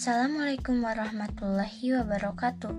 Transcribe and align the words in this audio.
Assalamualaikum 0.00 0.80
warahmatullahi 0.80 1.92
wabarakatuh. 1.92 2.72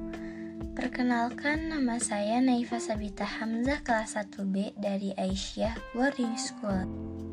Perkenalkan 0.73 1.69
nama 1.69 2.01
saya 2.01 2.41
Naifa 2.41 2.81
Sabita 2.81 3.29
Hamzah 3.29 3.77
kelas 3.85 4.17
1B 4.17 4.73
dari 4.81 5.13
Aisyah 5.13 5.93
Boarding 5.93 6.33
School. 6.33 6.81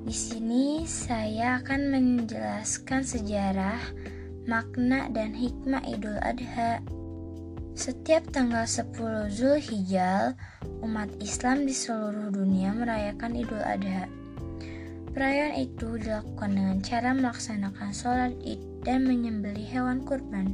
Di 0.04 0.12
sini 0.12 0.84
saya 0.84 1.64
akan 1.64 1.88
menjelaskan 1.88 3.00
sejarah, 3.00 3.80
makna 4.44 5.08
dan 5.08 5.32
hikmah 5.32 5.80
Idul 5.88 6.20
Adha. 6.20 6.84
Setiap 7.72 8.28
tanggal 8.28 8.68
10 8.68 8.92
Zulhijjah, 9.32 10.36
umat 10.84 11.08
Islam 11.16 11.64
di 11.64 11.72
seluruh 11.72 12.28
dunia 12.28 12.76
merayakan 12.76 13.40
Idul 13.40 13.64
Adha. 13.64 14.04
Perayaan 15.18 15.58
itu 15.58 15.98
dilakukan 15.98 16.54
dengan 16.54 16.78
cara 16.78 17.10
melaksanakan 17.10 17.90
sholat 17.90 18.38
id 18.38 18.62
dan 18.86 19.02
menyembelih 19.02 19.66
hewan 19.66 20.06
kurban. 20.06 20.46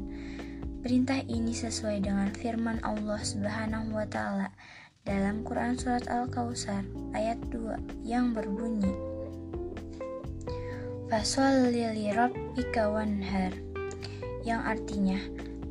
Perintah 0.80 1.21
ini 1.29 1.52
sesuai 1.52 2.01
dengan 2.01 2.33
firman 2.33 2.80
Allah 2.80 3.21
Subhanahu 3.21 3.93
wa 3.93 4.09
taala 4.09 4.48
dalam 5.05 5.45
Quran 5.45 5.77
surat 5.77 6.09
Al-Kautsar 6.09 6.80
ayat 7.12 7.37
2 7.52 8.09
yang 8.09 8.33
berbunyi 8.33 8.88
Fasholli 11.12 11.85
li 11.93 12.09
rabbika 12.09 12.88
yang 14.49 14.65
artinya 14.65 15.21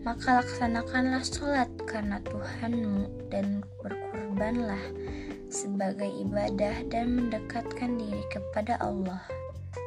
maka 0.05 0.45
laksanakanlah 0.45 1.25
sholat 1.25 1.70
karena 1.89 2.22
Tuhanmu 2.30 3.09
dan 3.34 3.66
berkurbanlah 3.81 4.86
sebagai 5.53 6.09
ibadah 6.09 6.81
dan 6.89 7.13
mendekatkan 7.13 7.95
diri 8.02 8.25
kepada 8.34 8.81
Allah. 8.81 9.21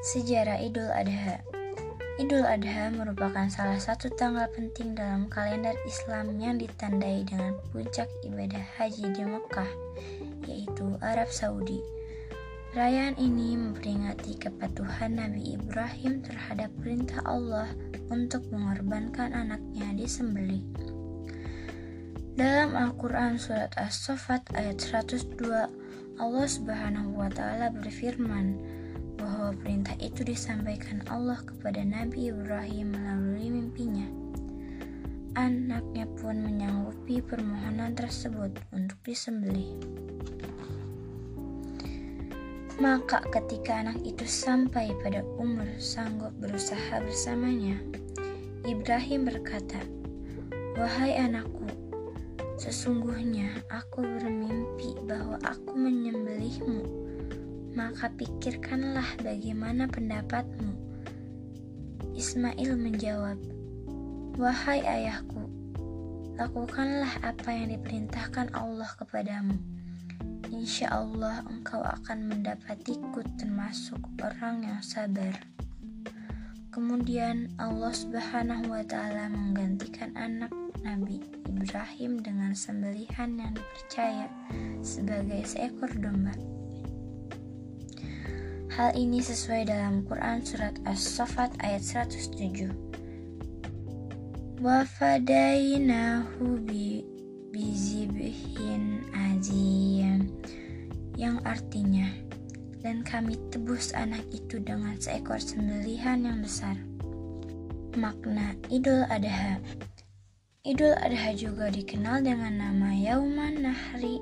Sejarah 0.07 0.63
Idul 0.63 0.87
Adha 0.95 1.43
Idul 2.17 2.49
Adha 2.49 2.89
merupakan 2.97 3.45
salah 3.53 3.77
satu 3.77 4.09
tanggal 4.09 4.49
penting 4.57 4.97
dalam 4.97 5.29
kalender 5.29 5.77
Islam 5.85 6.41
yang 6.41 6.57
ditandai 6.57 7.29
dengan 7.29 7.53
puncak 7.75 8.09
ibadah 8.25 8.65
haji 8.81 9.13
di 9.13 9.21
Mekah, 9.21 9.69
yaitu 10.49 10.97
Arab 11.05 11.29
Saudi. 11.29 11.77
Perayaan 12.73 13.21
ini 13.21 13.61
memperingati 13.61 14.33
kepatuhan 14.41 15.21
Nabi 15.21 15.61
Ibrahim 15.61 16.25
terhadap 16.25 16.73
perintah 16.81 17.21
Allah 17.29 17.69
untuk 18.09 18.49
mengorbankan 18.49 19.37
anaknya 19.37 19.93
di 19.93 20.09
sembelih. 20.09 20.65
Dalam 22.37 22.77
Al-Quran 22.77 23.41
Surat 23.41 23.73
As-Sofat 23.81 24.53
ayat 24.53 24.77
102, 24.77 25.41
Allah 26.21 26.45
Subhanahu 26.45 27.17
wa 27.17 27.33
Ta'ala 27.33 27.73
berfirman, 27.73 28.61
bahwa 29.17 29.57
perintah 29.57 29.97
itu 30.05 30.21
disampaikan 30.21 31.01
Allah 31.09 31.41
kepada 31.41 31.81
Nabi 31.81 32.29
Ibrahim 32.29 32.93
melalui 32.93 33.49
mimpinya. 33.49 34.05
Anaknya 35.33 36.05
pun 36.21 36.45
menyanggupi 36.45 37.25
permohonan 37.25 37.97
tersebut 37.97 38.53
untuk 38.69 39.01
disembelih. 39.01 39.73
Maka 42.77 43.25
ketika 43.33 43.81
anak 43.81 44.05
itu 44.05 44.29
sampai 44.29 44.93
pada 45.01 45.25
umur 45.41 45.65
sanggup 45.81 46.37
berusaha 46.37 47.01
bersamanya, 47.01 47.81
Ibrahim 48.69 49.25
berkata, 49.25 49.81
Wahai 50.77 51.17
anakku, 51.17 51.76
sesungguhnya 52.57 53.63
aku 53.69 54.01
bermimpi 54.03 54.97
bahwa 55.05 55.37
aku 55.45 55.77
menyembelihmu 55.77 57.07
maka 57.77 58.09
pikirkanlah 58.17 59.05
bagaimana 59.21 59.85
pendapatmu. 59.85 60.73
Ismail 62.17 62.73
menjawab, 62.73 63.37
Wahai 64.41 64.81
ayahku, 64.81 65.45
lakukanlah 66.41 67.21
apa 67.21 67.53
yang 67.53 67.77
diperintahkan 67.77 68.57
Allah 68.57 68.89
kepadamu. 68.97 69.61
Insya 70.49 70.89
Allah 70.89 71.45
engkau 71.45 71.85
akan 71.85 72.33
mendapatiku 72.33 73.21
termasuk 73.37 74.01
orang 74.25 74.65
yang 74.65 74.81
sabar. 74.81 75.37
Kemudian 76.73 77.53
Allah 77.61 77.93
Subhanahu 77.93 78.73
wa 78.73 78.85
taala 78.89 79.29
menggantikan 79.29 80.17
anak 80.17 80.49
Nabi 80.87 81.19
Ibrahim 81.51 82.23
dengan 82.23 82.55
sembelihan 82.55 83.35
yang 83.35 83.59
dipercaya 83.59 84.31
sebagai 84.87 85.43
seekor 85.43 85.91
domba. 85.99 86.31
Hal 88.71 88.95
ini 88.95 89.19
sesuai 89.19 89.67
dalam 89.67 90.07
Quran 90.07 90.47
Surat 90.47 90.79
As-Safat 90.87 91.59
ayat 91.59 91.83
107. 91.83 92.71
Wafadainahu 94.63 96.63
bi 96.63 97.03
bizibhin 97.51 99.03
azim 99.11 100.31
yang 101.19 101.43
artinya 101.43 102.07
dan 102.79 103.03
kami 103.03 103.35
tebus 103.51 103.91
anak 103.91 104.23
itu 104.31 104.63
dengan 104.63 104.95
seekor 105.03 105.43
sembelihan 105.43 106.23
yang 106.23 106.39
besar. 106.47 106.79
Makna 107.97 108.55
Idul 108.71 109.09
Adha 109.09 109.59
Idul 110.67 110.99
Adha 110.99 111.31
juga 111.39 111.71
dikenal 111.71 112.27
dengan 112.27 112.59
nama 112.59 112.91
Yauman 112.91 113.63
Nahri 113.63 114.19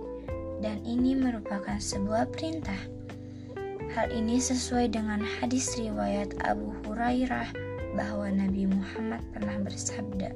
dan 0.60 0.84
ini 0.84 1.16
merupakan 1.16 1.80
sebuah 1.80 2.28
perintah 2.28 2.76
Hal 3.94 4.10
ini 4.10 4.42
sesuai 4.42 4.90
dengan 4.90 5.22
hadis 5.22 5.78
riwayat 5.78 6.34
Abu 6.42 6.74
Hurairah 6.82 7.46
bahwa 7.94 8.26
Nabi 8.26 8.66
Muhammad 8.66 9.22
pernah 9.30 9.54
bersabda, 9.62 10.34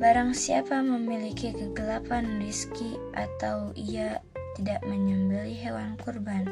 Barang 0.00 0.32
siapa 0.32 0.80
memiliki 0.80 1.52
kegelapan 1.52 2.40
rizki 2.40 2.96
atau 3.12 3.68
ia 3.76 4.16
tidak 4.56 4.80
menyembeli 4.88 5.52
hewan 5.52 6.00
kurban, 6.00 6.48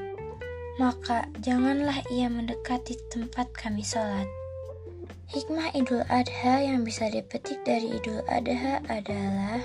maka 0.76 1.24
janganlah 1.40 2.04
ia 2.12 2.28
mendekati 2.28 3.00
tempat 3.08 3.48
kami 3.56 3.80
sholat. 3.80 4.28
Hikmah 5.32 5.72
Idul 5.72 6.04
Adha 6.12 6.60
yang 6.60 6.84
bisa 6.84 7.08
dipetik 7.08 7.64
dari 7.64 7.96
Idul 7.96 8.20
Adha 8.28 8.84
adalah 8.88 9.64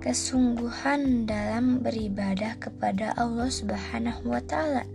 kesungguhan 0.00 1.28
dalam 1.28 1.84
beribadah 1.84 2.56
kepada 2.56 3.12
Allah 3.20 3.52
Subhanahu 3.52 4.32
wa 4.32 4.42
taala. 4.42 4.88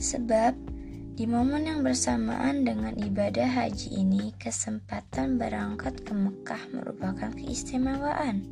Sebab 0.00 0.56
di 1.14 1.30
momen 1.30 1.70
yang 1.70 1.86
bersamaan 1.86 2.66
dengan 2.66 2.98
ibadah 2.98 3.46
haji 3.46 4.02
ini, 4.02 4.34
kesempatan 4.34 5.38
berangkat 5.38 6.02
ke 6.02 6.10
Mekah 6.10 6.58
merupakan 6.74 7.30
keistimewaan. 7.30 8.42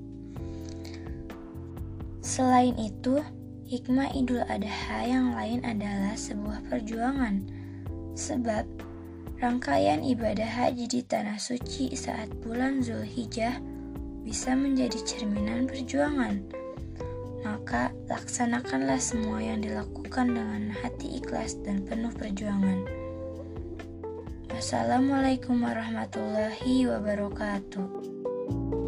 Selain 2.23 2.79
itu, 2.79 3.19
hikmah 3.67 4.15
Idul 4.15 4.47
Adha 4.47 4.99
yang 5.03 5.35
lain 5.35 5.67
adalah 5.67 6.15
sebuah 6.15 6.63
perjuangan. 6.71 7.62
Sebab 8.13 8.65
rangkaian 9.41 10.05
ibadah 10.05 10.47
haji 10.47 10.87
di 10.87 11.01
tanah 11.03 11.41
suci 11.41 11.97
saat 11.97 12.31
bulan 12.45 12.85
Zulhijjah 12.85 13.59
bisa 14.23 14.55
menjadi 14.55 15.03
cerminan 15.03 15.67
perjuangan. 15.67 16.45
Maka 17.43 17.91
laksanakanlah 18.07 19.03
semua 19.03 19.43
yang 19.43 19.67
dilakukan 19.67 20.31
dengan 20.31 20.71
hati 20.71 21.19
ikhlas 21.19 21.59
dan 21.67 21.83
penuh 21.83 22.15
perjuangan. 22.15 22.87
Wassalamualaikum 24.53 25.59
warahmatullahi 25.59 26.87
wabarakatuh. 26.87 28.82